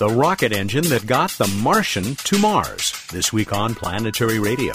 [0.00, 2.90] the rocket engine that got the Martian to Mars.
[3.12, 4.72] This week on Planetary Radio.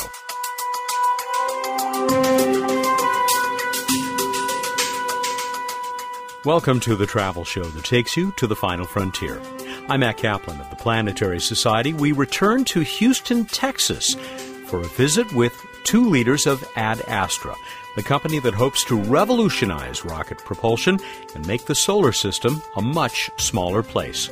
[6.45, 9.41] Welcome to the travel show that takes you to the final frontier.
[9.89, 11.91] I'm Mat Kaplan of the Planetary Society.
[11.91, 14.13] We return to Houston, Texas
[14.67, 17.55] for a visit with two leaders of Ad Astra,
[17.95, 20.99] the company that hopes to revolutionize rocket propulsion
[21.33, 24.29] and make the solar system a much smaller place.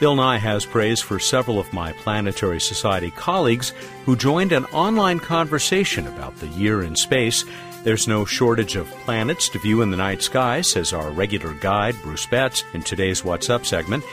[0.00, 3.72] Bill Nye has praise for several of my Planetary Society colleagues
[4.04, 7.44] who joined an online conversation about the year in space
[7.84, 11.94] there's no shortage of planets to view in the night sky, says our regular guide,
[12.02, 14.04] Bruce Betts, in today's What's Up segment.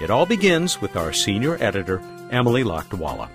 [0.00, 3.28] It all begins with our senior editor, Emily Lakdawalla.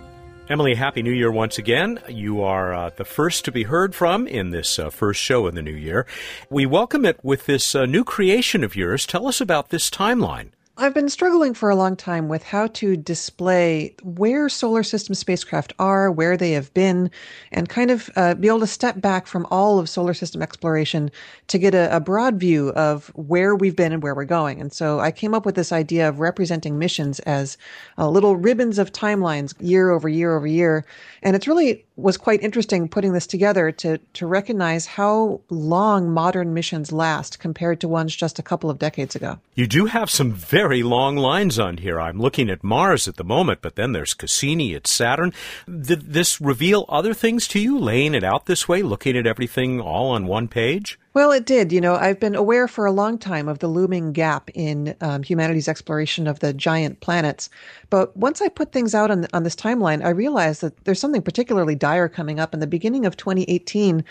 [0.48, 2.00] Emily, Happy New Year once again.
[2.08, 5.56] You are uh, the first to be heard from in this uh, first show in
[5.56, 6.06] the new year.
[6.50, 9.06] We welcome it with this uh, new creation of yours.
[9.06, 10.50] Tell us about this timeline.
[10.82, 15.74] I've been struggling for a long time with how to display where solar system spacecraft
[15.78, 17.12] are, where they have been,
[17.52, 21.12] and kind of uh, be able to step back from all of solar system exploration
[21.48, 24.62] to get a, a, broad view of where we've been and where we're going.
[24.62, 27.58] And so I came up with this idea of representing missions as
[27.98, 30.86] uh, little ribbons of timelines year over year over year.
[31.24, 36.54] And it's really was quite interesting putting this together to to recognize how long modern
[36.54, 39.40] missions last compared to ones just a couple of decades ago.
[39.56, 42.00] You do have some very long lines on here.
[42.00, 45.34] I'm looking at Mars at the moment, but then there's Cassini at Saturn.
[45.66, 49.80] Did this reveal other things to you, laying it out this way, looking at everything
[49.80, 50.98] all on one page?
[51.14, 51.72] Well, it did.
[51.72, 55.24] You know, I've been aware for a long time of the looming gap in um,
[55.24, 57.50] humanity's exploration of the giant planets.
[57.90, 61.24] But once I put things out on, on this timeline, I realized that there's something
[61.24, 62.54] particularly dire coming up.
[62.54, 64.04] In the beginning of 2018,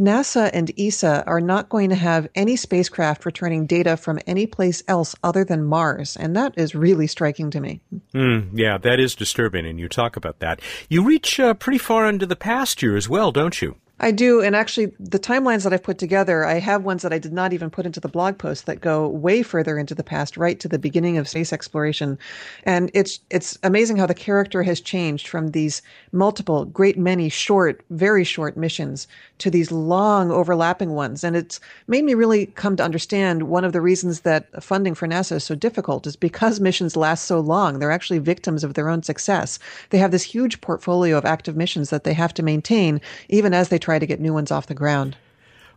[0.00, 4.82] NASA and ESA are not going to have any spacecraft returning data from any place
[4.88, 6.16] else other than Mars.
[6.16, 7.82] And that is really striking to me.
[8.14, 9.66] Mm, yeah, that is disturbing.
[9.66, 10.60] And you talk about that.
[10.88, 13.76] You reach uh, pretty far into the past year as well, don't you?
[13.98, 14.42] I do.
[14.42, 17.54] And actually, the timelines that I've put together, I have ones that I did not
[17.54, 20.68] even put into the blog post that go way further into the past, right to
[20.68, 22.18] the beginning of space exploration.
[22.64, 25.80] And it's, it's amazing how the character has changed from these
[26.12, 31.24] multiple, great many short, very short missions to these long overlapping ones.
[31.24, 35.08] And it's made me really come to understand one of the reasons that funding for
[35.08, 37.78] NASA is so difficult is because missions last so long.
[37.78, 39.58] They're actually victims of their own success.
[39.88, 43.00] They have this huge portfolio of active missions that they have to maintain,
[43.30, 45.16] even as they try to get new ones off the ground.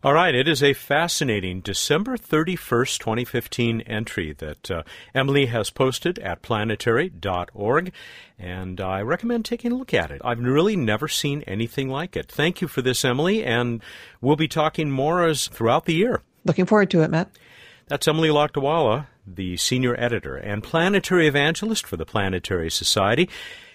[0.03, 4.81] All right, it is a fascinating December 31st, 2015 entry that uh,
[5.13, 7.91] Emily has posted at planetary.org,
[8.39, 10.21] and I recommend taking a look at it.
[10.25, 12.31] I've really never seen anything like it.
[12.31, 13.83] Thank you for this, Emily, and
[14.21, 16.23] we'll be talking more as throughout the year.
[16.45, 17.29] Looking forward to it, Matt.
[17.87, 23.29] That's Emily Lakdawalla, the senior editor and planetary evangelist for the Planetary Society.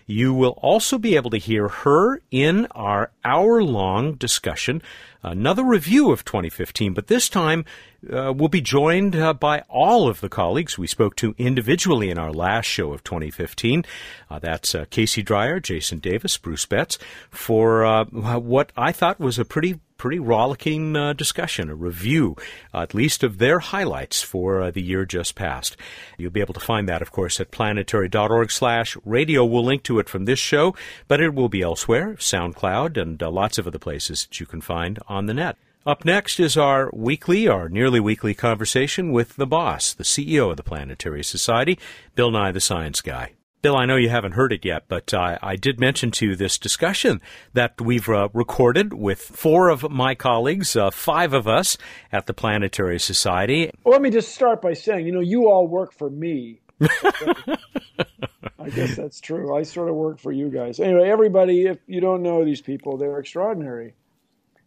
[0.06, 4.82] You will also be able to hear her in our hour long discussion,
[5.22, 7.64] another review of 2015, but this time
[8.12, 12.18] uh, we'll be joined uh, by all of the colleagues we spoke to individually in
[12.18, 13.84] our last show of 2015.
[14.28, 16.98] Uh, that's uh, Casey Dreyer, Jason Davis, Bruce Betts,
[17.30, 22.36] for uh, what I thought was a pretty pretty rollicking uh, discussion, a review,
[22.74, 25.78] uh, at least of their highlights for uh, the year just past.
[26.18, 29.46] You'll be able to find that, of course, at planetary.org slash radio.
[29.46, 30.76] We'll link to it from this show,
[31.08, 34.60] but it will be elsewhere, SoundCloud, and uh, lots of other places that you can
[34.60, 35.56] find on the net.
[35.86, 40.58] Up next is our weekly, our nearly weekly conversation with the boss, the CEO of
[40.58, 41.78] the Planetary Society,
[42.14, 43.32] Bill Nye the Science Guy.
[43.64, 46.36] Bill, I know you haven't heard it yet, but uh, I did mention to you
[46.36, 47.22] this discussion
[47.54, 51.78] that we've uh, recorded with four of my colleagues, uh, five of us
[52.12, 53.70] at the Planetary Society.
[53.82, 56.60] Well, let me just start by saying, you know, you all work for me.
[56.82, 59.56] I guess that's true.
[59.56, 60.78] I sort of work for you guys.
[60.78, 63.94] Anyway, everybody, if you don't know these people, they're extraordinary.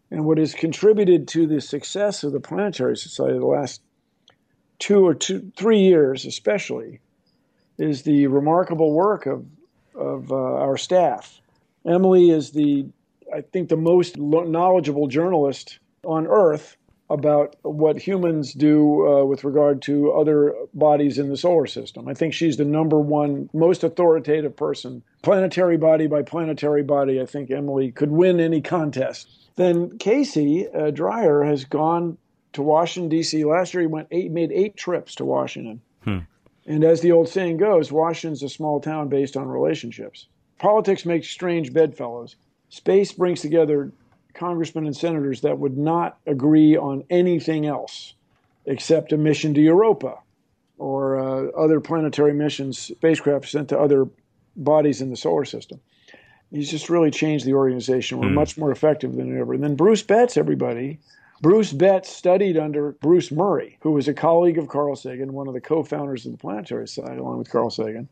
[0.09, 3.79] And what has contributed to the success of the Planetary Society the last
[4.79, 6.99] two or two, three years, especially,
[7.77, 9.45] is the remarkable work of,
[9.95, 11.39] of uh, our staff.
[11.85, 12.85] Emily is the,
[13.33, 16.77] I think, the most knowledgeable journalist on Earth
[17.09, 22.07] about what humans do uh, with regard to other bodies in the solar system.
[22.07, 25.03] I think she's the number one most authoritative person.
[25.21, 29.29] Planetary body by planetary body, I think Emily could win any contest.
[29.55, 32.17] Then Casey uh, Dreyer has gone
[32.53, 33.45] to Washington, D.C.
[33.45, 35.81] Last year he went eight, made eight trips to Washington.
[36.03, 36.19] Hmm.
[36.67, 40.27] And as the old saying goes, Washington's a small town based on relationships.
[40.59, 42.35] Politics makes strange bedfellows.
[42.69, 43.91] Space brings together
[44.33, 48.13] congressmen and senators that would not agree on anything else
[48.65, 50.19] except a mission to Europa.
[50.77, 54.07] or uh, other planetary missions, spacecraft sent to other
[54.55, 55.79] bodies in the solar system.
[56.51, 58.19] He's just really changed the organization.
[58.19, 58.35] We're mm.
[58.35, 59.53] much more effective than ever.
[59.53, 60.99] And then Bruce Betts, everybody.
[61.41, 65.53] Bruce Betts studied under Bruce Murray, who was a colleague of Carl Sagan, one of
[65.53, 68.09] the co founders of the Planetary Society, along with Carl Sagan.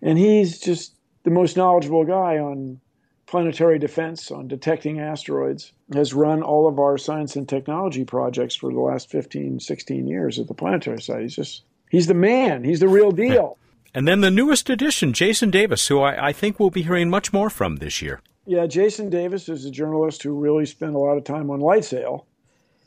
[0.00, 0.94] And he's just
[1.24, 2.80] the most knowledgeable guy on
[3.26, 8.72] planetary defense, on detecting asteroids, has run all of our science and technology projects for
[8.72, 11.24] the last 15, 16 years at the Planetary Society.
[11.24, 12.64] He's just, he's the man.
[12.64, 13.58] He's the real deal.
[13.94, 17.32] And then the newest addition, Jason Davis, who I, I think we'll be hearing much
[17.32, 18.20] more from this year.
[18.48, 22.24] Yeah, Jason Davis is a journalist who really spent a lot of time on LightSail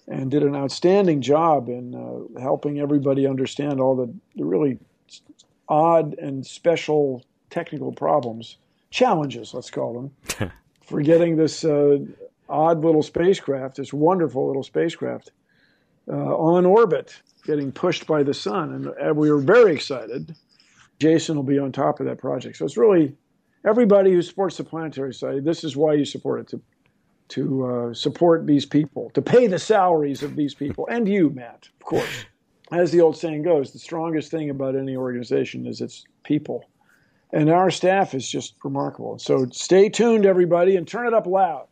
[0.07, 4.79] and did an outstanding job in uh, helping everybody understand all the, the really
[5.69, 8.57] odd and special technical problems,
[8.89, 11.99] challenges, let's call them, for getting this uh,
[12.49, 15.31] odd little spacecraft, this wonderful little spacecraft,
[16.07, 18.73] uh, on orbit, getting pushed by the sun.
[18.73, 20.35] And, and we were very excited
[21.01, 22.57] Jason will be on top of that project.
[22.57, 23.15] So it's really
[23.65, 25.39] everybody who supports the planetary society.
[25.39, 26.61] This is why you support it to
[27.29, 31.69] to uh, support these people, to pay the salaries of these people, and you, Matt,
[31.79, 32.25] of course.
[32.73, 36.69] As the old saying goes, the strongest thing about any organization is its people.
[37.33, 39.17] And our staff is just remarkable.
[39.17, 41.67] So stay tuned, everybody, and turn it up loud.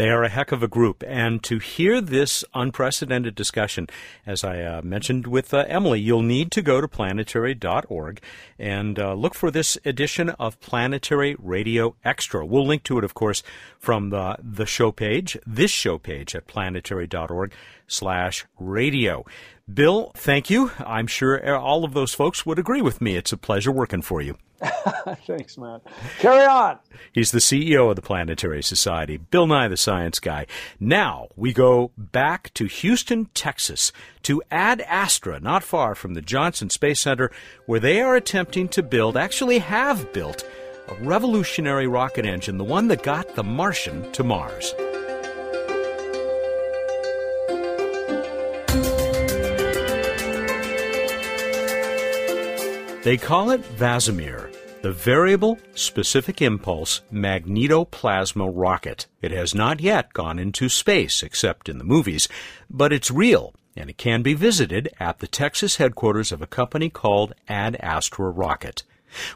[0.00, 1.04] They are a heck of a group.
[1.06, 3.86] And to hear this unprecedented discussion,
[4.24, 8.22] as I uh, mentioned with uh, Emily, you'll need to go to planetary.org
[8.58, 12.46] and uh, look for this edition of Planetary Radio Extra.
[12.46, 13.42] We'll link to it, of course,
[13.78, 17.52] from the, the show page, this show page at planetary.org
[17.86, 19.26] slash radio.
[19.72, 20.70] Bill, thank you.
[20.78, 23.16] I'm sure all of those folks would agree with me.
[23.16, 24.38] It's a pleasure working for you.
[25.26, 25.82] Thanks, Matt.
[26.18, 26.78] Carry on.
[27.12, 30.46] He's the CEO of the Planetary Society, Bill Nye the Science Guy.
[30.78, 33.90] Now we go back to Houston, Texas,
[34.22, 37.32] to Ad Astra, not far from the Johnson Space Center,
[37.66, 40.44] where they are attempting to build, actually have built,
[40.86, 44.72] a revolutionary rocket engine, the one that got the Martian to Mars.
[53.02, 54.49] They call it VASIMR,
[54.82, 59.06] the Variable Specific Impulse Magnetoplasma Rocket.
[59.20, 62.28] It has not yet gone into space, except in the movies,
[62.70, 66.88] but it's real, and it can be visited at the Texas headquarters of a company
[66.88, 68.82] called Ad Astra Rocket.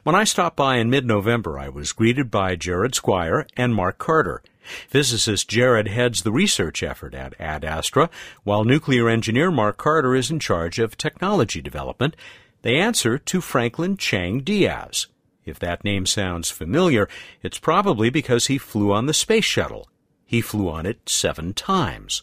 [0.02, 4.42] When I stopped by in mid-November, I was greeted by Jared Squire and Mark Carter.
[4.88, 8.08] Physicist Jared heads the research effort at Ad Astra,
[8.44, 12.16] while nuclear engineer Mark Carter is in charge of technology development
[12.62, 15.06] they answer to Franklin Chang Diaz.
[15.44, 17.08] If that name sounds familiar,
[17.42, 19.88] it's probably because he flew on the space shuttle.
[20.24, 22.22] He flew on it seven times.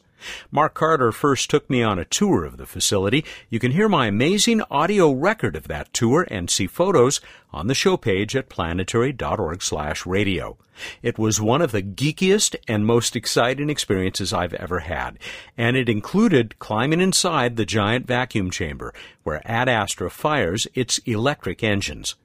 [0.52, 3.26] Mark Carter first took me on a tour of the facility.
[3.50, 7.22] You can hear my amazing audio record of that tour and see photos
[7.52, 10.58] on the show page at planetary.org/radio.
[11.02, 15.18] It was one of the geekiest and most exciting experiences I've ever had,
[15.58, 21.64] and it included climbing inside the giant vacuum chamber where Ad Astra fires its electric
[21.64, 22.16] engines.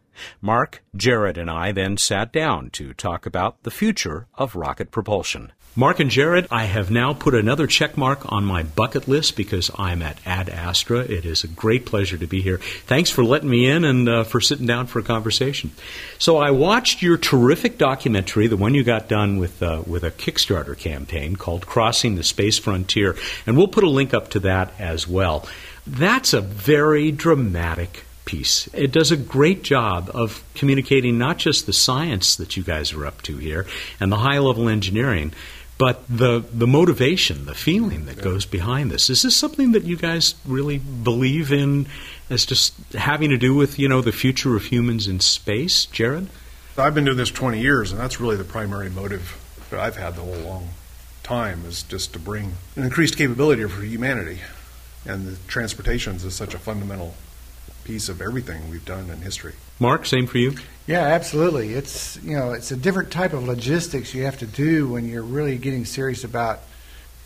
[0.40, 5.52] Mark, Jared, and I then sat down to talk about the future of rocket propulsion.
[5.78, 9.70] Mark and Jared, I have now put another check mark on my bucket list because
[9.76, 11.00] I'm at Ad Astra.
[11.00, 12.56] It is a great pleasure to be here.
[12.86, 15.72] Thanks for letting me in and uh, for sitting down for a conversation.
[16.18, 20.10] So I watched your terrific documentary, the one you got done with uh, with a
[20.10, 23.14] Kickstarter campaign called Crossing the Space Frontier,
[23.46, 25.46] and we'll put a link up to that as well.
[25.86, 28.68] That's a very dramatic piece.
[28.74, 33.06] It does a great job of communicating not just the science that you guys are
[33.06, 33.66] up to here
[33.98, 35.32] and the high level engineering,
[35.78, 39.08] but the the motivation, the feeling that goes behind this.
[39.08, 41.86] Is this something that you guys really believe in
[42.28, 46.28] as just having to do with, you know, the future of humans in space, Jared?
[46.76, 50.14] I've been doing this 20 years and that's really the primary motive that I've had
[50.14, 50.68] the whole long
[51.22, 54.40] time is just to bring an increased capability for humanity.
[55.04, 57.14] And the transportations is such a fundamental
[57.86, 59.54] piece of everything we've done in history.
[59.78, 60.54] Mark, same for you.
[60.86, 61.74] Yeah, absolutely.
[61.74, 65.22] It's you know it's a different type of logistics you have to do when you're
[65.22, 66.60] really getting serious about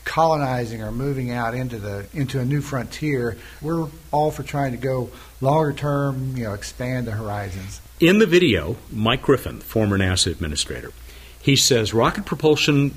[0.04, 3.38] colonizing or moving out into the into a new frontier.
[3.62, 7.80] We're all for trying to go longer term, you know, expand the horizons.
[7.98, 10.92] In the video, Mike Griffin, former NASA administrator,
[11.40, 12.94] he says rocket propulsion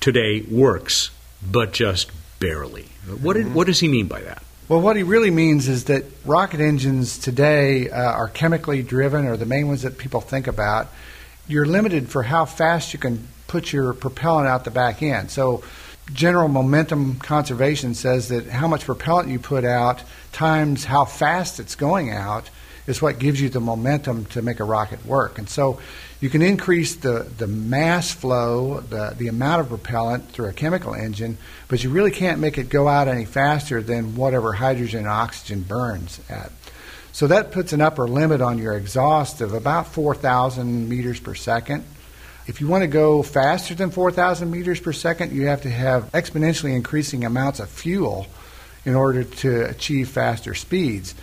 [0.00, 1.10] today works,
[1.42, 2.10] but just
[2.40, 2.86] barely.
[3.20, 4.42] What, did, what does he mean by that?
[4.66, 9.36] Well, what he really means is that rocket engines today uh, are chemically driven, or
[9.36, 10.88] the main ones that people think about.
[11.46, 15.30] You're limited for how fast you can put your propellant out the back end.
[15.30, 15.62] So
[16.14, 20.02] general momentum conservation says that how much propellant you put out
[20.32, 22.48] times how fast it's going out
[22.86, 25.36] is what gives you the momentum to make a rocket work.
[25.36, 25.78] And so
[26.24, 30.94] you can increase the, the mass flow, the, the amount of propellant through a chemical
[30.94, 31.36] engine,
[31.68, 35.60] but you really can't make it go out any faster than whatever hydrogen and oxygen
[35.60, 36.50] burns at.
[37.12, 41.84] So that puts an upper limit on your exhaust of about 4,000 meters per second.
[42.46, 46.10] If you want to go faster than 4,000 meters per second, you have to have
[46.12, 48.28] exponentially increasing amounts of fuel
[48.86, 51.14] in order to achieve faster speeds.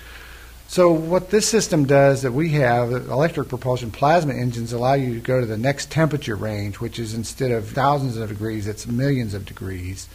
[0.71, 5.19] So, what this system does that we have, electric propulsion plasma engines allow you to
[5.19, 9.33] go to the next temperature range, which is instead of thousands of degrees, it's millions
[9.33, 10.07] of degrees.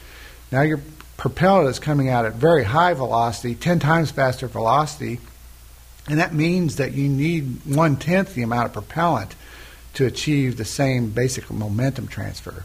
[0.50, 0.80] Now, your
[1.18, 5.20] propellant is coming out at very high velocity, 10 times faster velocity,
[6.08, 9.34] and that means that you need one tenth the amount of propellant
[9.96, 12.64] to achieve the same basic momentum transfer.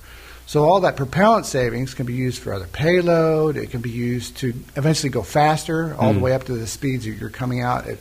[0.52, 3.56] So all that propellant savings can be used for other payload.
[3.56, 6.16] It can be used to eventually go faster, all mm.
[6.16, 7.98] the way up to the speeds that you're coming out at,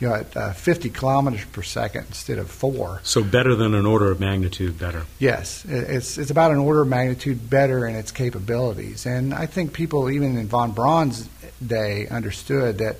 [0.00, 3.00] you know, at uh, 50 kilometers per second instead of four.
[3.04, 5.04] So better than an order of magnitude better.
[5.18, 9.06] Yes, it's it's about an order of magnitude better in its capabilities.
[9.06, 11.26] And I think people even in von Braun's
[11.66, 12.96] day understood that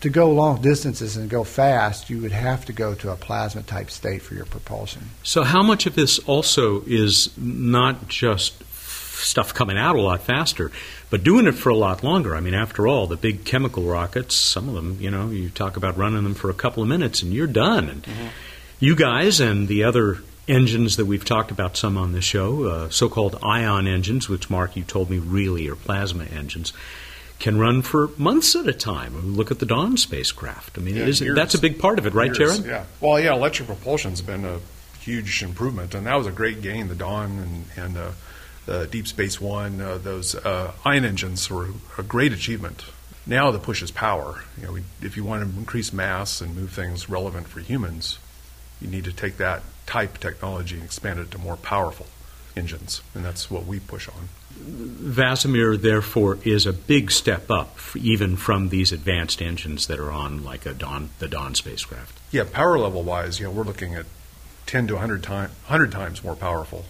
[0.00, 3.62] to go long distances and go fast, you would have to go to a plasma
[3.62, 5.10] type state for your propulsion.
[5.22, 8.62] So, how much of this also is not just
[9.18, 10.70] stuff coming out a lot faster,
[11.10, 12.36] but doing it for a lot longer?
[12.36, 15.76] I mean, after all, the big chemical rockets, some of them, you know, you talk
[15.76, 17.88] about running them for a couple of minutes and you're done.
[17.88, 18.26] And mm-hmm.
[18.78, 22.88] you guys and the other engines that we've talked about some on this show, uh,
[22.88, 26.72] so called ion engines, which, Mark, you told me really are plasma engines
[27.38, 29.36] can run for months at a time.
[29.36, 30.76] Look at the Dawn spacecraft.
[30.76, 32.66] I mean, yeah, that's a big part of it, right, years, Jared?
[32.66, 32.84] Yeah.
[33.00, 34.58] Well, yeah, electric propulsion's been a
[35.00, 36.88] huge improvement, and that was a great gain.
[36.88, 38.10] The Dawn and, and uh,
[38.66, 42.84] the Deep Space One, uh, those uh, ion engines were a great achievement.
[43.24, 44.42] Now the push is power.
[44.56, 48.18] You know, we, if you want to increase mass and move things relevant for humans,
[48.80, 52.06] you need to take that type technology and expand it to more powerful
[52.58, 54.28] engines, and that's what we push on.
[54.60, 60.44] VASIMR, therefore, is a big step up, even from these advanced engines that are on,
[60.44, 62.18] like a the Dawn spacecraft.
[62.30, 64.06] Yeah, power level wise, you know, we're looking at
[64.66, 66.84] 10 to 100, time, 100 times more powerful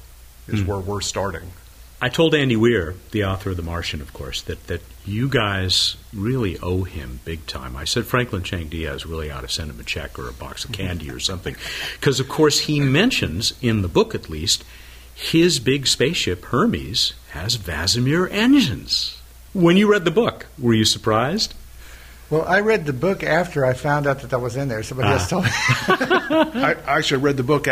[0.48, 0.66] is mm.
[0.66, 1.52] where we're starting.
[2.00, 5.96] I told Andy Weir, the author of The Martian, of course, that, that you guys
[6.14, 7.74] really owe him big time.
[7.76, 10.64] I said Franklin Chang Diaz really ought to send him a check or a box
[10.64, 11.56] of candy or something.
[11.98, 14.64] Because, of course, he mentions, in the book at least,
[15.18, 19.20] his big spaceship, Hermes, has VASIMR engines.
[19.52, 21.54] When you read the book, were you surprised?
[22.30, 24.84] Well, I read the book after I found out that that was in there.
[24.84, 25.28] Somebody else ah.
[25.28, 25.50] told me.
[26.62, 27.66] I actually read the book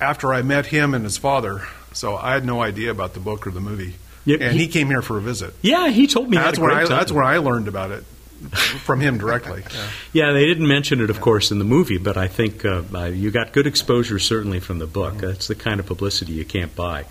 [0.00, 1.62] after I met him and his father,
[1.94, 3.94] so I had no idea about the book or the movie.
[4.26, 5.54] Yeah, and he, he, came here for a visit.
[5.62, 6.36] Yeah, he told me.
[6.36, 6.80] That's where I.
[6.80, 6.90] Time.
[6.90, 8.04] That's when I learned about it
[8.50, 9.62] from him directly.
[9.72, 9.88] Yeah.
[10.12, 10.32] yeah.
[10.32, 13.30] they didn't mention it, of course, in the movie, but I think uh, uh, you
[13.30, 15.14] got good exposure certainly from the book.
[15.14, 15.26] Mm-hmm.
[15.26, 17.06] That's the kind of publicity you can't buy.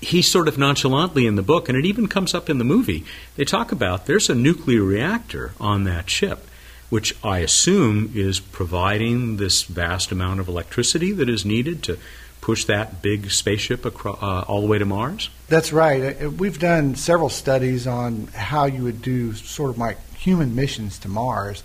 [0.00, 3.04] He sort of nonchalantly in the book, and it even comes up in the movie.
[3.36, 6.46] They talk about there's a nuclear reactor on that ship,
[6.88, 11.98] which I assume is providing this vast amount of electricity that is needed to
[12.40, 15.30] push that big spaceship across, uh, all the way to Mars?
[15.48, 16.22] That's right.
[16.22, 20.98] Uh, we've done several studies on how you would do sort of like human missions
[21.00, 21.62] to Mars.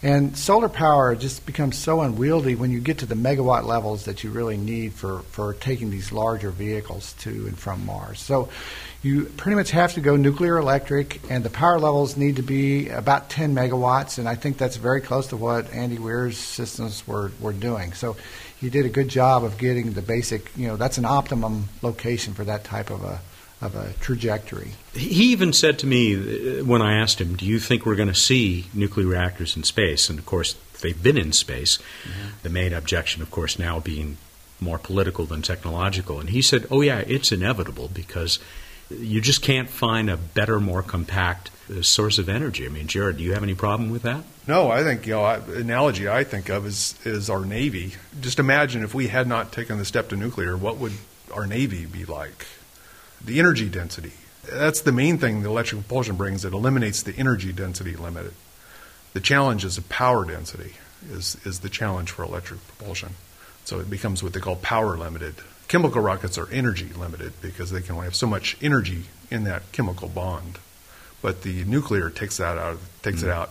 [0.00, 4.22] And solar power just becomes so unwieldy when you get to the megawatt levels that
[4.22, 8.20] you really need for, for taking these larger vehicles to and from Mars.
[8.20, 8.48] So
[9.02, 12.88] you pretty much have to go nuclear electric, and the power levels need to be
[12.88, 17.32] about 10 megawatts, and I think that's very close to what Andy Weir's systems were,
[17.40, 17.92] were doing.
[17.92, 18.16] So
[18.60, 22.34] he did a good job of getting the basic, you know, that's an optimum location
[22.34, 23.20] for that type of a
[23.60, 24.70] of a trajectory.
[24.94, 28.08] He even said to me uh, when I asked him, "Do you think we're going
[28.08, 31.78] to see nuclear reactors in space?" And of course, they've been in space.
[31.78, 32.28] Mm-hmm.
[32.42, 34.16] The main objection, of course, now being
[34.60, 36.20] more political than technological.
[36.20, 38.38] And he said, "Oh yeah, it's inevitable because
[38.90, 43.18] you just can't find a better, more compact uh, source of energy." I mean, Jared,
[43.18, 44.24] do you have any problem with that?
[44.46, 47.94] No, I think you know, analogy I think of is is our navy.
[48.20, 50.92] Just imagine if we had not taken the step to nuclear, what would
[51.32, 52.46] our navy be like?
[53.24, 54.12] the energy density.
[54.50, 56.44] That's the main thing the electric propulsion brings.
[56.44, 58.32] It eliminates the energy density limit.
[59.12, 60.74] The challenge is the power density
[61.10, 63.14] is, is the challenge for electric propulsion.
[63.64, 65.34] So it becomes what they call power limited.
[65.68, 69.70] Chemical rockets are energy limited because they can only have so much energy in that
[69.72, 70.58] chemical bond.
[71.20, 73.28] But the nuclear takes that out takes mm-hmm.
[73.28, 73.50] it out.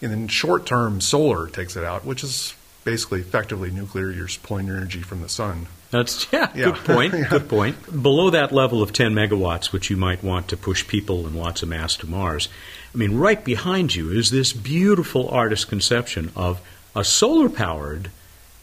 [0.00, 4.10] And then short term solar takes it out, which is basically effectively nuclear.
[4.10, 6.66] You're pulling your energy from the sun That's yeah, Yeah.
[6.66, 7.14] good point.
[7.18, 7.28] Yeah.
[7.28, 8.02] Good point.
[8.02, 11.62] Below that level of 10 megawatts, which you might want to push people and lots
[11.62, 12.48] of mass to Mars,
[12.94, 16.60] I mean, right behind you is this beautiful artist conception of
[16.94, 18.10] a solar-powered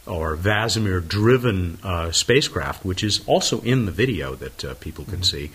[0.06, 5.50] or VASIMR-driven uh, spacecraft, which is also in the video that uh, people can see,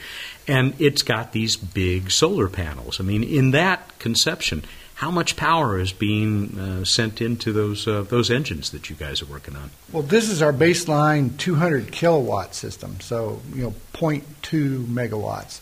[0.48, 3.00] and it's got these big solar panels.
[3.00, 4.64] I mean, in that conception,
[5.02, 9.22] how much power is being uh, sent into those uh, those engines that you guys
[9.24, 9.72] are working on?
[9.92, 15.62] Well, this is our baseline 200 kilowatt system, so you know 0.2 megawatts.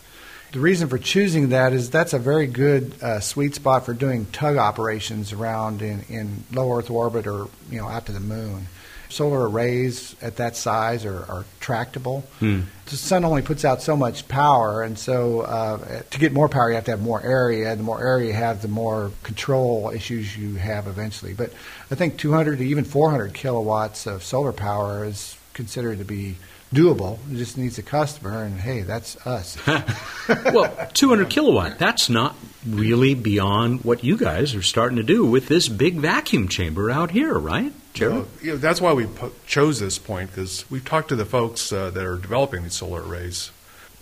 [0.52, 4.26] The reason for choosing that is that's a very good uh, sweet spot for doing
[4.26, 8.66] tug operations around in, in low Earth orbit or you know out to the moon.
[9.10, 12.20] Solar arrays at that size are, are tractable.
[12.38, 12.62] Hmm.
[12.86, 16.70] The sun only puts out so much power, and so uh, to get more power,
[16.70, 17.74] you have to have more area.
[17.76, 21.34] The more area you have, the more control issues you have eventually.
[21.34, 21.52] But
[21.90, 26.36] I think 200 to even 400 kilowatts of solar power is considered to be
[26.72, 27.18] doable.
[27.30, 29.56] It just needs a customer, and hey, that's us.
[30.28, 32.36] well, 200 kilowatt, that's not
[32.66, 37.10] really beyond what you guys are starting to do with this big vacuum chamber out
[37.10, 41.08] here, right, Well, you know, that's why we po- chose this point because we've talked
[41.08, 43.50] to the folks uh, that are developing these solar arrays,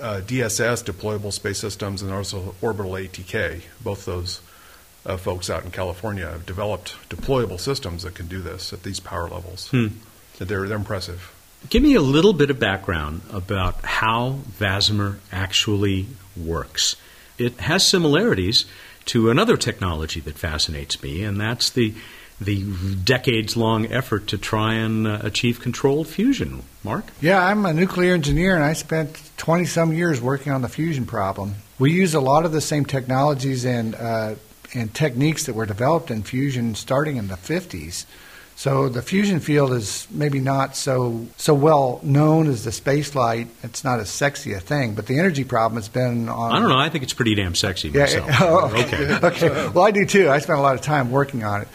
[0.01, 3.63] uh, DSS, Deployable Space Systems, and also Orbital ATK.
[3.83, 4.41] Both those
[5.07, 9.01] uh, folks out in California have developed deployable systems that can do this at these
[9.01, 9.69] power levels.
[9.69, 9.89] Hmm.
[10.39, 11.35] They're, they're impressive.
[11.69, 16.95] Give me a little bit of background about how VASIMR actually works.
[17.37, 18.65] It has similarities
[19.07, 21.95] to another technology that fascinates me, and that's the
[22.41, 22.65] the
[23.05, 26.63] decades long effort to try and uh, achieve controlled fusion.
[26.85, 27.07] Mark?
[27.21, 31.05] Yeah, I'm a nuclear engineer, and I spent 20 some years working on the fusion
[31.07, 31.55] problem.
[31.79, 34.35] We use a lot of the same technologies and uh,
[34.75, 38.05] and techniques that were developed in fusion starting in the 50s.
[38.55, 43.47] So the fusion field is maybe not so so well known as the space flight.
[43.63, 46.51] It's not as sexy a thing, but the energy problem has been on.
[46.53, 46.77] I don't know.
[46.77, 48.31] I think it's pretty damn sexy Yeah, myself.
[48.41, 49.19] oh, okay.
[49.23, 49.69] okay.
[49.69, 50.29] Well, I do too.
[50.29, 51.69] I spent a lot of time working on it.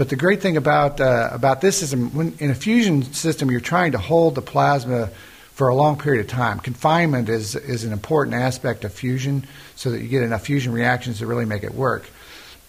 [0.00, 3.60] But the great thing about uh, about this system, when in a fusion system, you're
[3.60, 5.10] trying to hold the plasma
[5.52, 6.58] for a long period of time.
[6.58, 9.46] Confinement is is an important aspect of fusion,
[9.76, 12.08] so that you get enough fusion reactions to really make it work.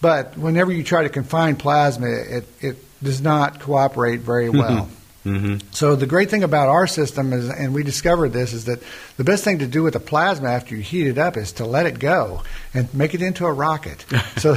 [0.02, 4.90] But whenever you try to confine plasma, it it does not cooperate very well.
[5.22, 8.82] Hmm So the great thing about our system is, and we discovered this, is that
[9.16, 11.64] the best thing to do with the plasma after you heat it up is to
[11.64, 12.42] let it go
[12.74, 14.04] and make it into a rocket.
[14.38, 14.56] so,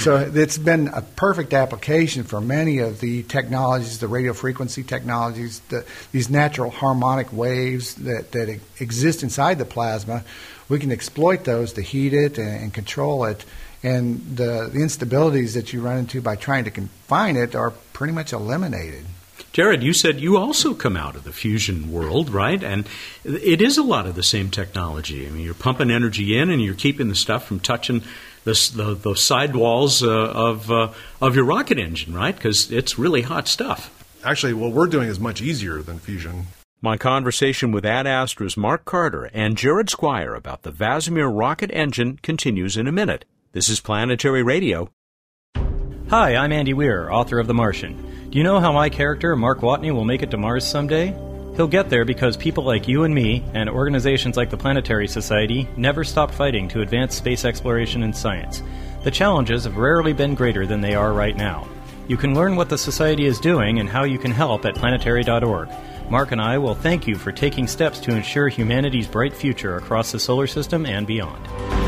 [0.00, 5.60] so it's been a perfect application for many of the technologies, the radio frequency technologies,
[5.68, 10.24] the, these natural harmonic waves that that exist inside the plasma.
[10.68, 13.44] We can exploit those to heat it and, and control it.
[13.82, 18.12] And the, the instabilities that you run into by trying to confine it are pretty
[18.12, 19.06] much eliminated.
[19.52, 22.62] Jared, you said you also come out of the fusion world, right?
[22.62, 22.88] And
[23.24, 25.26] it is a lot of the same technology.
[25.26, 28.02] I mean, you're pumping energy in, and you're keeping the stuff from touching
[28.44, 32.34] the the, the sidewalls uh, of uh, of your rocket engine, right?
[32.34, 33.90] Because it's really hot stuff.
[34.24, 36.46] Actually, what we're doing is much easier than fusion.
[36.82, 42.18] My conversation with Ad Astra's Mark Carter and Jared Squire about the VASIMR rocket engine
[42.22, 43.24] continues in a minute.
[43.52, 44.90] This is Planetary Radio.
[46.08, 48.09] Hi, I'm Andy Weir, author of The Martian.
[48.30, 51.08] Do you know how my character, Mark Watney, will make it to Mars someday?
[51.56, 55.68] He'll get there because people like you and me, and organizations like the Planetary Society,
[55.76, 58.62] never stop fighting to advance space exploration and science.
[59.02, 61.66] The challenges have rarely been greater than they are right now.
[62.06, 65.68] You can learn what the Society is doing and how you can help at planetary.org.
[66.08, 70.12] Mark and I will thank you for taking steps to ensure humanity's bright future across
[70.12, 71.79] the solar system and beyond.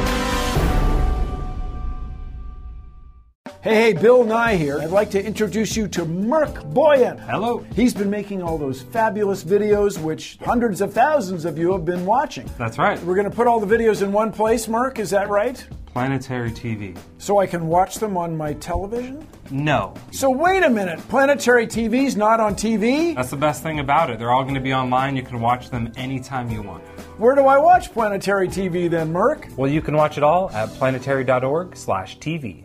[3.63, 4.81] Hey, hey, Bill Nye here.
[4.81, 7.21] I'd like to introduce you to Mark Boyan.
[7.21, 7.65] Hello.
[7.77, 12.05] He's been making all those fabulous videos, which hundreds of thousands of you have been
[12.05, 12.51] watching.
[12.59, 13.01] That's right.
[13.05, 15.65] We're going to put all the videos in one place, Mark, is that right?
[15.87, 16.99] Planetary TV.
[17.19, 19.25] So I can watch them on my television?
[19.53, 19.95] No.
[20.11, 23.15] So wait a minute, Planetary TV's not on TV?
[23.15, 24.19] That's the best thing about it.
[24.19, 25.15] They're all going to be online.
[25.15, 26.83] You can watch them anytime you want.
[27.17, 29.47] Where do I watch Planetary TV then, Mark?
[29.57, 32.65] Well, you can watch it all at planetary.org/tv.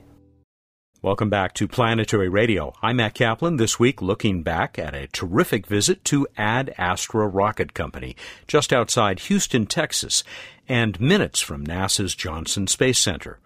[1.04, 2.74] Welcome back to Planetary Radio.
[2.82, 7.76] I'm Mat Kaplan, this week looking back at a terrific visit to Ad Astra Rocket
[7.76, 8.16] Company,
[8.48, 10.24] just outside Houston, Texas,
[10.68, 13.38] and minutes from NASA's Johnson Space Center.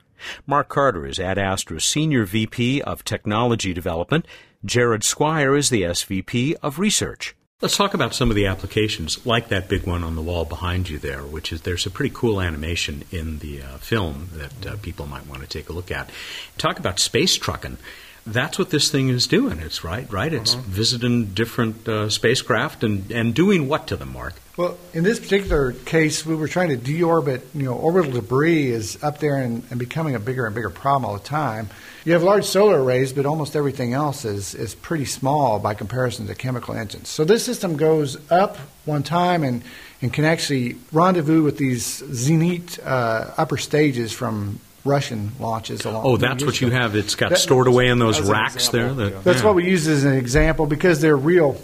[0.48, 4.26] Mark Carter is Ad Astra's Senior VP of Technology Development.
[4.64, 7.36] Jared Squire is the SVP of Research.
[7.62, 10.90] Let's talk about some of the applications, like that big one on the wall behind
[10.90, 14.78] you there, which is there's a pretty cool animation in the uh, film that uh,
[14.78, 16.10] people might want to take a look at.
[16.58, 17.78] Talk about space trucking.
[18.26, 19.60] That's what this thing is doing.
[19.60, 20.32] It's right, right.
[20.34, 20.64] It's Uh-huh.
[20.68, 24.36] visiting different uh, spacecraft and and doing what to them, Mark?
[24.58, 29.02] Well, in this particular case, we were trying to deorbit, you know, orbital debris is
[29.02, 31.70] up there and, and becoming a bigger and bigger problem all the time.
[32.04, 36.28] You have large solar arrays, but almost everything else is, is pretty small by comparison
[36.28, 37.08] to chemical engines.
[37.10, 39.64] So this system goes up one time and,
[40.02, 45.86] and can actually rendezvous with these Zenit uh, upper stages from Russian launches.
[45.86, 46.96] Along Oh, that's what you have.
[46.96, 48.94] It's got That- stored away in those racks there.
[48.94, 49.20] that- yeah.
[49.24, 49.46] That's yeah.
[49.46, 51.58] what we use as an example because they're real.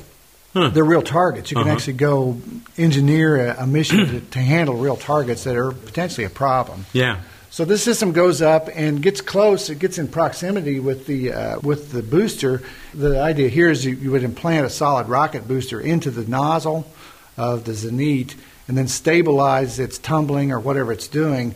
[0.54, 0.70] Huh.
[0.70, 1.52] They're real targets.
[1.52, 1.74] You can Uh-huh.
[1.76, 2.38] actually go
[2.78, 6.86] engineer a, a mission to, to handle real targets that are potentially a problem.
[6.94, 7.18] Yeah.
[7.50, 9.70] So this system goes up and gets close.
[9.70, 12.62] It gets in proximity with the uh, with the booster.
[12.94, 16.86] The idea here is you, you would implant a solid rocket booster into the nozzle
[17.36, 18.36] of the Zenit,
[18.68, 21.56] and then stabilize its tumbling or whatever it's doing,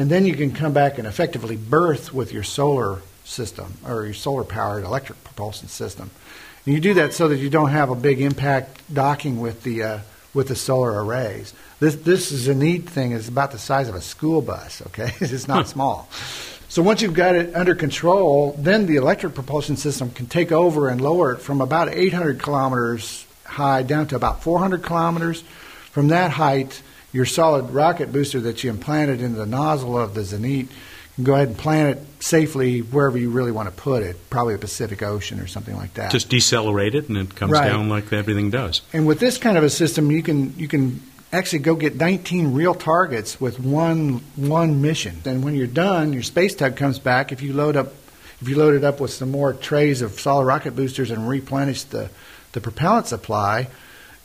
[0.00, 4.14] and then you can come back and effectively berth with your solar system or your
[4.14, 6.10] solar powered electric propulsion system.
[6.64, 9.82] And you do that so that you don't have a big impact docking with the
[9.82, 9.98] uh,
[10.32, 11.52] with the solar arrays.
[11.80, 13.12] This this is a neat thing.
[13.12, 14.80] It's about the size of a school bus.
[14.86, 16.08] Okay, it's not small.
[16.70, 20.88] So once you've got it under control, then the electric propulsion system can take over
[20.88, 25.42] and lower it from about 800 kilometers high down to about 400 kilometers.
[25.92, 26.80] From that height,
[27.12, 30.68] your solid rocket booster that you implanted into the nozzle of the Zenit
[31.16, 34.54] can go ahead and plant it safely wherever you really want to put it, probably
[34.54, 36.12] the Pacific Ocean or something like that.
[36.12, 37.68] Just decelerate it, and it comes Right.
[37.68, 38.82] down like everything does.
[38.92, 42.52] And with this kind of a system, you can you can actually go get 19
[42.54, 45.20] real targets with one one mission.
[45.24, 47.32] And when you're done, your space tug comes back.
[47.32, 47.92] If you load up
[48.40, 51.82] if you load it up with some more trays of solid rocket boosters and replenish
[51.84, 52.08] the
[52.52, 53.68] the propellant supply,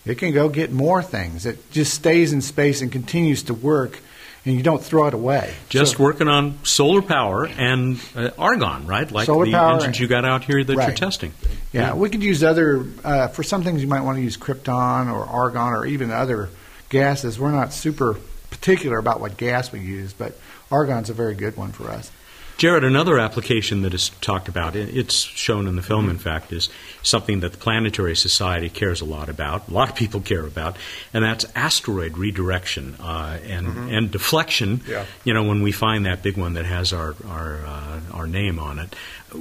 [0.06, 1.46] it can go get more things.
[1.46, 4.00] It just stays in space and continues to work,
[4.46, 5.54] and you don't throw it away.
[5.70, 9.10] Just So- working on solar power and uh, argon, right?
[9.10, 10.96] Like the power engines you got out here that you're Right.
[10.98, 11.34] testing.
[11.74, 13.82] Yeah, we could use other uh, for some things.
[13.82, 16.50] You might want to use krypton or argon or even other
[16.90, 17.40] gases.
[17.40, 18.16] We're not super
[18.52, 20.38] particular about what gas we use, but
[20.72, 22.12] argon's a very good one for us.
[22.58, 26.70] Jared, another application that is talked about, it's shown in the film, in fact, is
[27.04, 29.68] something that the Planetary Society cares a lot about.
[29.68, 30.78] A lot of people care about,
[31.14, 34.82] and that's asteroid redirection uh, and and deflection.
[34.88, 35.06] Yeah.
[35.24, 38.58] You know, when we find that big one that has our our uh, our name
[38.58, 38.96] on it,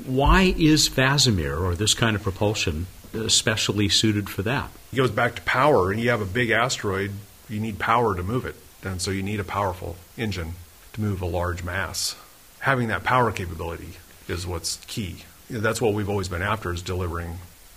[0.07, 4.71] why is VASIMR or this kind of propulsion especially suited for that?
[4.93, 5.91] It goes back to power.
[5.91, 7.13] And you have a big asteroid,
[7.49, 8.57] you need power to move it.
[8.83, 10.55] And so you need a powerful engine
[10.93, 12.17] to move a large mass.
[12.65, 13.91] Having that power capability
[14.27, 15.17] is what's key.
[15.51, 17.37] You know, That's what we've always been after is delivering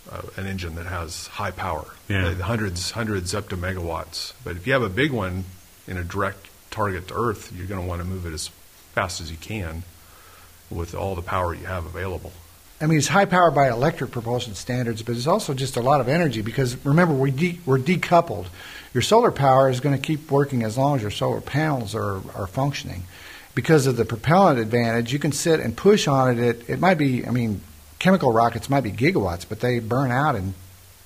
[0.09, 1.85] uh, an engine that has high power.
[2.07, 2.33] Yeah.
[2.35, 4.31] Hundreds, hundreds up to megawatts.
[4.45, 5.43] But if you have a big one
[5.87, 8.47] in a direct target to Earth, you're going to want to move it as
[8.93, 9.83] fast as you can
[10.69, 12.31] with all the power you have available.
[12.79, 15.99] I mean, it's high power by electric propulsion standards, but it's also just a lot
[15.99, 18.45] of energy because remember, we de- we're decoupled.
[18.93, 22.21] Your solar power is going to keep working as long as your solar panels are,
[22.33, 23.03] are functioning.
[23.57, 26.39] Because of the propellant advantage, you can sit and push on it.
[26.39, 27.61] It, it might be, I mean,
[27.97, 30.53] chemical rockets might be gigawatts, but they burn out in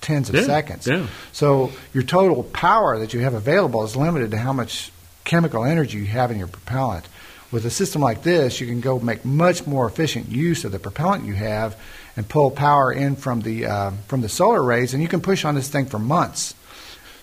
[0.02, 0.86] tens of Yeah, seconds.
[0.86, 1.06] yeah.
[1.32, 4.92] So your total power that you have available is limited to how much
[5.24, 7.06] chemical energy you have in your propellant.
[7.50, 10.78] With a system like this, you can go make much more efficient use of the
[10.78, 11.74] propellant you have
[12.16, 15.46] and pull power in from the uh, from the solar rays, and you can push
[15.46, 16.54] on this thing for months.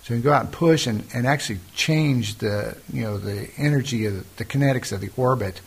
[0.09, 3.47] So you can go out and push and, and actually change the you know the
[3.57, 5.61] energy of the, the kinetics of the orbit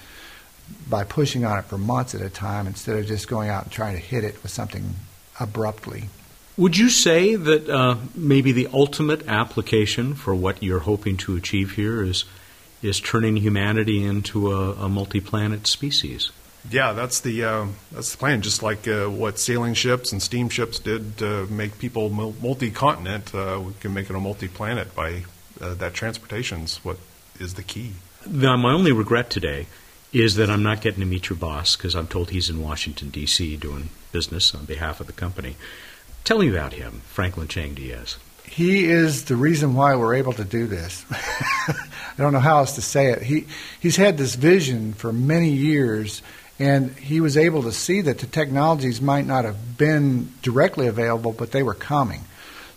[0.90, 3.72] by pushing on it for months at a time instead of just going out and
[3.72, 4.96] trying to hit it with something
[5.38, 6.08] abruptly.
[6.56, 11.76] Would you say that uh, maybe the ultimate application for what you're hoping to achieve
[11.76, 12.24] here is
[12.82, 16.32] is turning humanity into a, a multi-planet species?
[16.70, 18.40] Yeah, that's the uh, that's the plan.
[18.42, 23.72] Just like uh, what sailing ships and steamships did to make people multi-continent, uh, we
[23.80, 25.24] can make it a multi-planet by
[25.60, 25.94] uh, that.
[25.94, 26.98] Transportation's what
[27.40, 27.94] is the key.
[28.28, 29.66] Now, my only regret today
[30.12, 33.08] is that I'm not getting to meet your boss because I'm told he's in Washington
[33.08, 33.56] D.C.
[33.56, 35.56] doing business on behalf of the company.
[36.24, 38.18] Tell me about him, Franklin Chang Diaz.
[38.44, 41.04] He is the reason why we're able to do this.
[41.10, 43.22] I don't know how else to say it.
[43.22, 43.46] He
[43.80, 46.22] he's had this vision for many years,
[46.62, 51.32] and he was able to see that the technologies might not have been directly available,
[51.32, 52.20] but they were coming.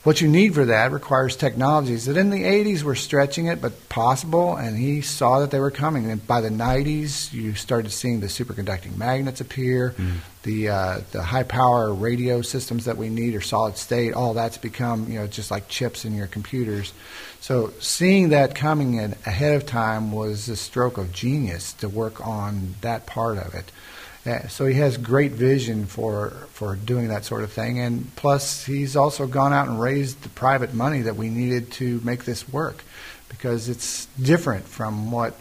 [0.06, 3.90] What you need for that requires technologies that in the 80s were stretching it, but
[3.90, 6.12] possible, and he saw that they were coming.
[6.12, 9.96] And by the 90s, you started seeing the superconducting magnets appear,
[10.44, 14.14] the uh, the high power radio systems that we need are solid state.
[14.14, 16.94] All that's become you know just like chips in your computers.
[17.42, 22.26] So seeing that coming in ahead of time was a stroke of genius to work
[22.26, 23.72] on that part of it.
[24.48, 28.96] So he has great vision for for doing that sort of thing, and plus he's
[28.96, 32.84] also gone out and raised the private money that we needed to make this work,
[33.30, 35.36] because it's different from what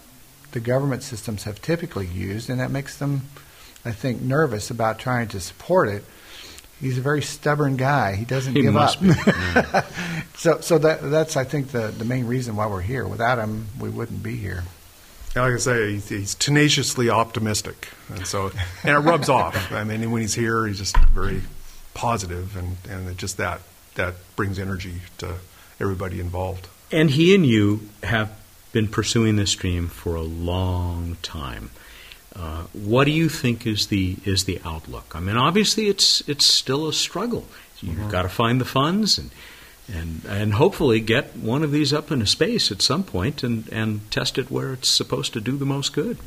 [0.52, 3.22] the government systems have typically used, and that makes them,
[3.86, 6.04] I think, nervous about trying to support it.
[6.78, 8.14] He's a very stubborn guy.
[8.16, 9.02] He doesn't He give must up.
[9.02, 9.86] be, yeah.
[10.36, 13.08] so, so that that's I think the the main reason why we're here.
[13.08, 14.64] Without him, we wouldn't be here.
[15.34, 19.72] And like I say, he's, he's tenaciously optimistic, and so and it rubs off.
[19.72, 21.42] I mean, when he's here, he's just very
[21.92, 23.60] positive, and and it just that
[23.94, 25.36] that brings energy to
[25.80, 26.68] everybody involved.
[26.92, 28.30] And he and you have
[28.72, 31.70] been pursuing this dream for a long time.
[32.36, 35.14] Uh, what do you think is the is the outlook?
[35.14, 37.46] I mean, obviously, it's it's still a struggle.
[37.80, 39.30] You've got to find the funds and
[39.92, 44.10] and and hopefully get one of these up into space at some point and and
[44.10, 46.18] test it where it's supposed to do the most good.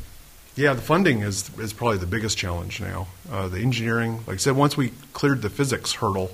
[0.55, 3.07] Yeah, the funding is is probably the biggest challenge now.
[3.31, 6.31] Uh, the engineering, like I said, once we cleared the physics hurdle,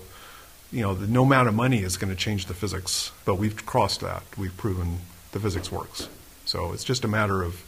[0.72, 3.12] you know, the, no amount of money is going to change the physics.
[3.26, 4.24] But we've crossed that.
[4.38, 5.00] We've proven
[5.32, 6.10] the physics works.
[6.46, 7.64] So it's just a matter of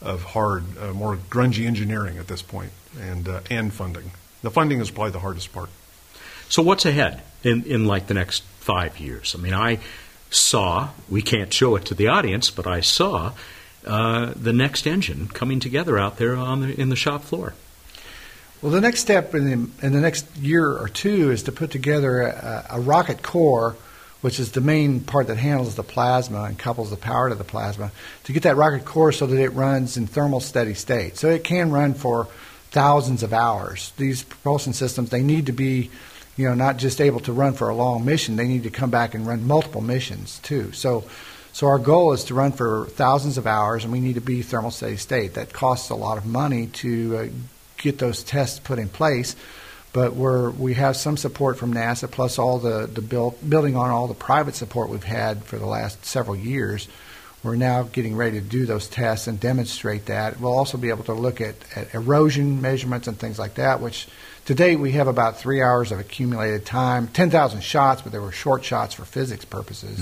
[0.00, 4.12] of hard, uh, more grungy engineering at this point, and uh, and funding.
[4.42, 5.70] The funding is probably the hardest part.
[6.48, 9.34] So what's ahead in, in like the next five years?
[9.36, 9.78] I mean, I
[10.30, 13.32] saw, we can't show it to the audience, but I saw
[13.86, 17.54] uh, the next engine coming together out there on the, in the shop floor.
[18.60, 21.70] Well, the next step in the, in the next year or two is to put
[21.70, 23.76] together a, a rocket core,
[24.20, 27.44] which is the main part that handles the plasma and couples the power to the
[27.44, 27.92] plasma,
[28.24, 31.16] to get that rocket core so that it runs in thermal steady state.
[31.16, 32.26] So it can run for
[32.72, 33.92] thousands of hours.
[33.96, 35.90] These propulsion systems, they need to be,
[36.38, 38.90] you know, not just able to run for a long mission, they need to come
[38.90, 40.72] back and run multiple missions too.
[40.72, 41.04] So
[41.52, 44.42] so our goal is to run for thousands of hours, and we need to be
[44.42, 45.34] thermal steady state.
[45.34, 47.26] That costs a lot of money to uh,
[47.76, 49.34] get those tests put in place,
[49.92, 53.90] but we're we have some support from NASA, plus all the the build, building on
[53.90, 56.86] all the private support we've had for the last several years.
[57.42, 60.38] We're now getting ready to do those tests and demonstrate that.
[60.38, 64.06] We'll also be able to look at, at erosion measurements and things like that, which
[64.48, 68.32] to date we have about three hours of accumulated time, 10,000 shots, but they were
[68.32, 70.00] short shots for physics purposes.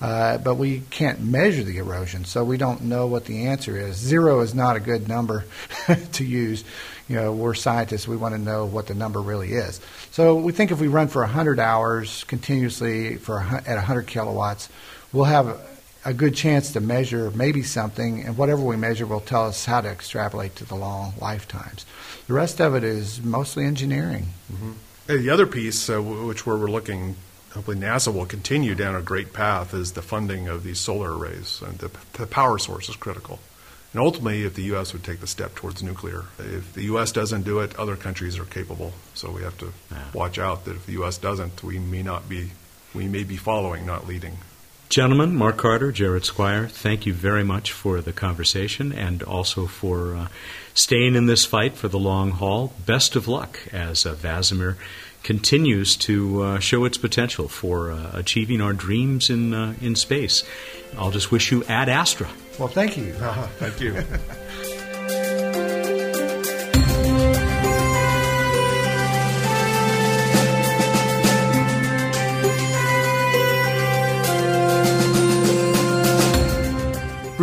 [0.00, 3.94] Uh, but we can't measure the erosion, so we don't know what the answer is.
[3.94, 5.44] Zero is not a good number
[6.14, 6.64] to use.
[7.08, 9.80] You know, we're scientists; we want to know what the number really is.
[10.10, 14.68] So we think if we run for 100 hours continuously for a at 100 kilowatts,
[15.12, 15.60] we'll have
[16.06, 19.64] a, a good chance to measure maybe something, and whatever we measure will tell us
[19.64, 21.84] how to extrapolate to the long lifetimes.
[22.26, 24.26] The rest of it is mostly engineering.
[24.52, 27.16] Uh, The other piece, uh, w- which where we're looking,
[27.54, 31.62] hopefully NASA will continue down a great path, is the funding of these solar arrays.
[31.64, 33.38] And the, the power source is critical.
[33.92, 34.92] And ultimately, if the U.S.
[34.92, 37.12] would take the step towards nuclear, if the U.S.
[37.12, 38.92] doesn't do it, other countries are capable.
[39.14, 39.72] So we have to
[40.12, 41.16] watch out that if the U.S.
[41.16, 42.50] doesn't, we may not be,
[42.92, 44.36] we may be following, not leading.
[44.88, 50.14] Gentlemen, Mark Carter, Jared Squire, thank you very much for the conversation and also for
[50.14, 50.28] uh,
[50.74, 52.72] staying in this fight for the long haul.
[52.86, 54.76] Best of luck as uh, VASIMR
[55.24, 60.44] continues to uh, show its potential for uh, achieving our dreams in uh, in space.
[60.96, 62.28] I'll just wish you ad astra.
[62.58, 63.12] Well, thank you.
[63.58, 64.02] Thank you.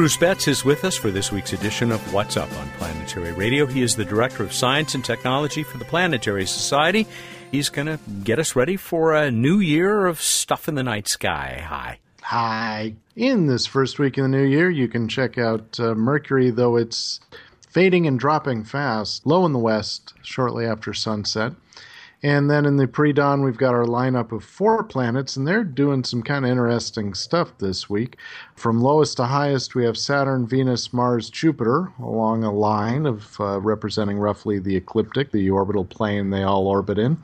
[0.03, 3.65] Bruce Betts is with us for this week's edition of What's Up on Planetary Radio.
[3.65, 7.07] He is the Director of Science and Technology for the Planetary Society.
[7.51, 11.07] He's going to get us ready for a new year of stuff in the night
[11.07, 11.63] sky.
[11.65, 11.99] Hi.
[12.21, 12.95] Hi.
[13.15, 16.75] In this first week in the new year, you can check out uh, Mercury, though
[16.75, 17.21] it's
[17.69, 21.53] fading and dropping fast, low in the west shortly after sunset.
[22.23, 25.65] And then in the pre dawn, we've got our lineup of four planets, and they're
[25.65, 28.15] doing some kind of interesting stuff this week.
[28.55, 33.59] From lowest to highest, we have Saturn, Venus, Mars, Jupiter along a line of uh,
[33.59, 37.17] representing roughly the ecliptic, the orbital plane they all orbit in.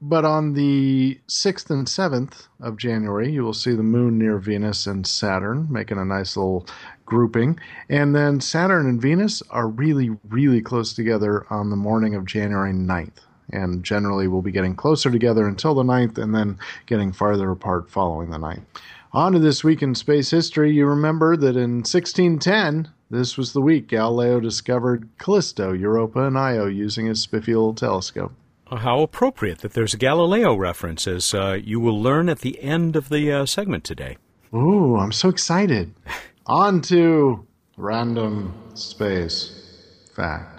[0.00, 4.86] But on the 6th and 7th of January, you will see the moon near Venus
[4.86, 6.66] and Saturn, making a nice little
[7.04, 7.58] grouping.
[7.90, 12.72] And then Saturn and Venus are really, really close together on the morning of January
[12.72, 13.25] 9th.
[13.52, 17.90] And generally, we'll be getting closer together until the 9th and then getting farther apart
[17.90, 18.64] following the 9th.
[19.12, 23.60] On to this week in space history, you remember that in 1610, this was the
[23.60, 28.32] week Galileo discovered Callisto, Europa, and Io using his spiffy little telescope.
[28.68, 32.60] Uh, How appropriate that there's a Galileo reference, as uh, you will learn at the
[32.60, 34.18] end of the uh, segment today.
[34.52, 35.94] Ooh, I'm so excited.
[36.46, 40.55] On to random space fact.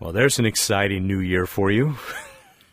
[0.00, 1.96] Well, there's an exciting new year for you.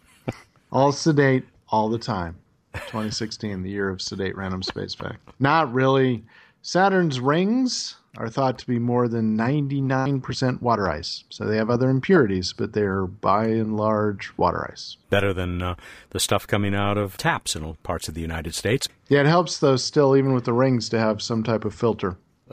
[0.72, 2.38] all sedate all the time.
[2.74, 5.20] 2016, the year of sedate random space fact.
[5.40, 6.24] Not really.
[6.62, 11.24] Saturn's rings are thought to be more than 99% water ice.
[11.30, 14.98] So they have other impurities, but they're by and large water ice.
[15.10, 15.76] Better than uh,
[16.10, 18.88] the stuff coming out of taps in all parts of the United States.
[19.08, 22.18] Yeah, it helps, though, still, even with the rings, to have some type of filter.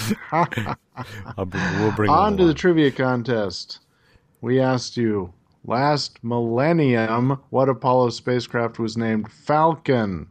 [1.36, 3.80] we'll bring On to the trivia contest.
[4.40, 5.32] We asked you
[5.64, 10.28] last millennium what Apollo spacecraft was named Falcon.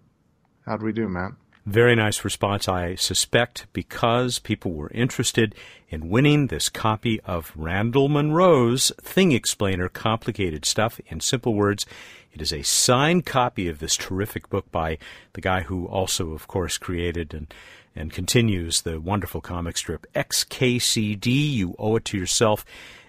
[0.65, 1.32] How'd we do, Mat?
[1.65, 5.54] Very nice response, I suspect, because people were interested
[5.89, 11.86] in winning this copy of Randall Munroe's Thing Explainer Complicated Stuff in Simple Words.
[12.34, 14.97] It is a signed copy of this terrific book by
[15.34, 17.54] the guy who also, of course, created and,
[17.96, 21.54] and continues the wonderful comic strip XKCD.
[21.54, 22.66] You owe it to yourself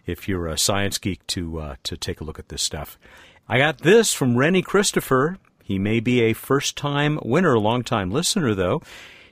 [0.07, 2.99] if you're a science geek to, uh, to take a look at this stuff.
[3.49, 5.39] I got this from Rennie Christopher.
[5.63, 8.83] He may be a first time winner, long time listener, though.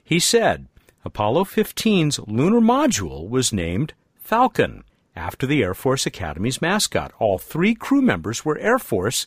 [0.02, 0.66] He said
[1.04, 4.84] Apollo 15's lunar module was named Falcon
[5.16, 7.12] after the Air Force Academy's mascot.
[7.18, 9.26] All three crew members were Air Force.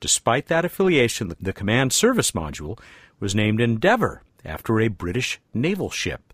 [0.00, 2.78] Despite that affiliation, the command service module
[3.20, 6.32] was named Endeavour after a British naval ship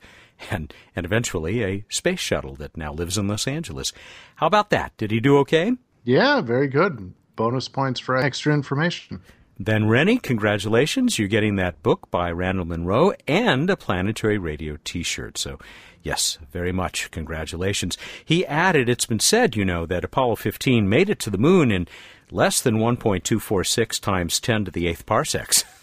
[0.50, 3.92] and, and eventually a space shuttle that now lives in Los Angeles.
[4.36, 4.96] How about that?
[4.96, 5.72] Did he do okay?
[6.04, 7.14] Yeah, very good.
[7.36, 9.20] Bonus points for extra information.
[9.58, 11.18] Then, Rennie, congratulations.
[11.18, 15.38] You're getting that book by Randall Munroe and a Planetary Radio t shirt.
[15.38, 15.60] So,
[16.02, 17.96] yes, very much congratulations.
[18.24, 21.70] He added, it's been said, you know, that Apollo 15 made it to the moon
[21.70, 21.86] in
[22.32, 25.64] less than 1.246 times 10 to the eighth parsecs.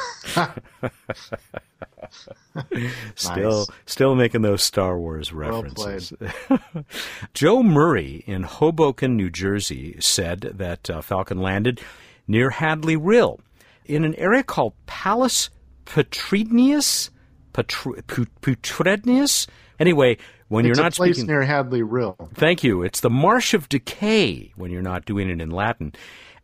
[3.14, 3.66] still, nice.
[3.86, 6.12] still making those Star Wars references.
[6.20, 6.60] Well
[7.34, 11.80] Joe Murray in Hoboken, New Jersey, said that uh, Falcon landed
[12.26, 13.40] near Hadley Rill
[13.84, 15.50] in an area called Palus
[15.84, 17.10] Petridnius.
[17.52, 19.46] Putrednius?
[19.78, 20.16] Anyway,
[20.48, 22.16] when it's you're not a place speaking, near Hadley Rill.
[22.34, 22.82] Thank you.
[22.82, 25.92] It's the Marsh of Decay when you're not doing it in Latin.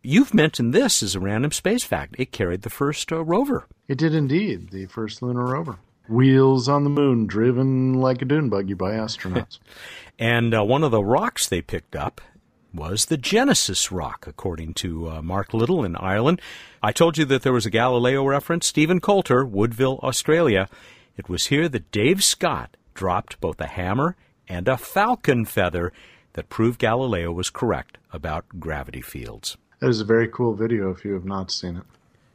[0.03, 2.15] You've mentioned this as a random space fact.
[2.17, 3.67] It carried the first uh, rover.
[3.87, 5.77] It did indeed, the first lunar rover.
[6.09, 9.59] Wheels on the moon, driven like a dune buggy by astronauts.
[10.19, 12.19] and uh, one of the rocks they picked up
[12.73, 16.41] was the Genesis rock, according to uh, Mark Little in Ireland.
[16.81, 18.65] I told you that there was a Galileo reference.
[18.65, 20.67] Stephen Coulter, Woodville, Australia.
[21.15, 24.15] It was here that Dave Scott dropped both a hammer
[24.47, 25.93] and a falcon feather
[26.33, 29.57] that proved Galileo was correct about gravity fields.
[29.81, 31.83] That is a very cool video if you have not seen it.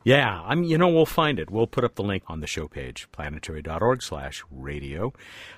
[0.02, 0.64] Yeah, I'm.
[0.64, 1.48] You know, we'll find it.
[1.50, 5.12] We'll put up the link on the show page, planetary.org/radio.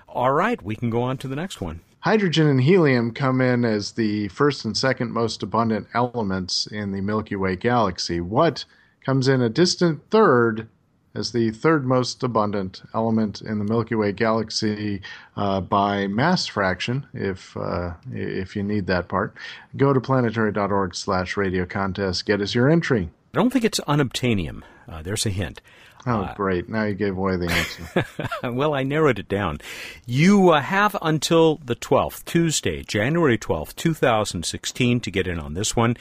[0.08, 1.80] All right, we can go on to the next one.
[2.00, 7.00] Hydrogen and helium come in as the first and second most abundant elements in the
[7.00, 8.20] Milky Way galaxy.
[8.20, 8.64] What
[9.04, 10.68] comes in a distant third
[11.14, 15.00] as the third most abundant element in the Milky Way galaxy
[15.36, 19.34] uh, by mass fraction, if uh, if you need that part.
[19.76, 22.26] Go to planetary.org/radio contest.
[22.26, 23.10] Get us your entry.
[23.34, 24.62] I don't think it's unobtainium.
[24.88, 25.60] Uh, there's a hint.
[26.06, 26.68] Oh, uh, great.
[26.68, 27.50] Now you gave away the
[28.42, 28.50] answer.
[28.50, 29.58] well, I narrowed it down.
[30.06, 35.76] You uh, have until the 12th, Tuesday, January 12th, 2016, to get in on this
[35.76, 35.96] one.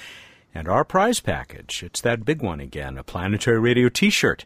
[0.54, 4.46] And our prize package, it's that big one again, a Planetary Radio t shirt,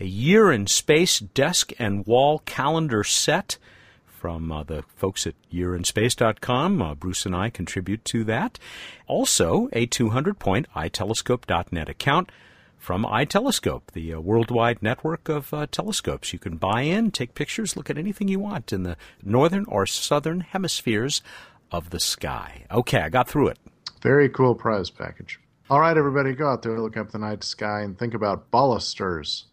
[0.00, 3.58] a year in space desk and wall calendar set
[4.06, 6.82] from uh, the folks at yearinspace.com.
[6.82, 8.58] Uh, Bruce and I contribute to that.
[9.06, 12.30] Also, a 200 point itelescope.net account
[12.76, 16.32] from iTelescope, the uh, worldwide network of uh, telescopes.
[16.32, 19.84] You can buy in, take pictures, look at anything you want in the northern or
[19.86, 21.22] southern hemispheres
[21.70, 22.64] of the sky.
[22.70, 23.58] Okay, I got through it.
[24.00, 25.40] Very cool prize package.
[25.70, 29.46] All right, everybody, go out there, look up the night sky, and think about balusters.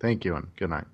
[0.00, 0.84] Thank you, and good night.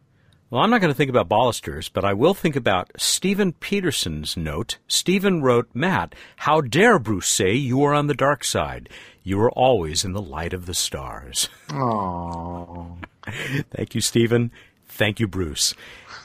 [0.50, 4.36] Well, I'm not going to think about balusters, but I will think about Stephen Peterson's
[4.36, 4.78] note.
[4.88, 8.88] Stephen wrote, Mat, how dare Bruce say you are on the dark side?
[9.22, 11.48] You are always in the light of the stars.
[11.72, 12.96] Oh.
[13.70, 14.50] Thank you, Stephen.
[14.88, 15.72] Thank you, Bruce.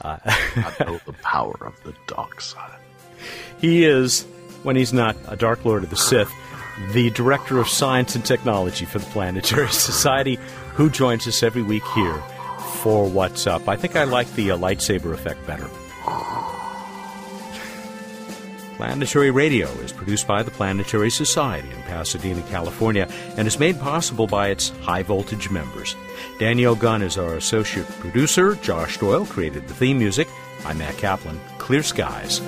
[0.02, 2.80] Uh, I know the power of the dark side.
[3.60, 4.24] He is,
[4.64, 6.32] when he's not a Dark Lord of the Sith,
[6.90, 10.36] the Director of Science and Technology for the Planetary Society,
[10.74, 12.20] who joins us every week here
[12.86, 13.68] for What's Up.
[13.68, 15.68] I think I like the uh, lightsaber effect better.
[18.76, 24.28] Planetary Radio is produced by the Planetary Society in Pasadena, California, and is made possible
[24.28, 25.96] by its high voltage members.
[26.38, 28.54] Danielle Gunn is our associate producer.
[28.54, 30.28] Josh Doyle created the theme music.
[30.64, 31.40] I'm Mat Kaplan.
[31.58, 32.40] Clear skies.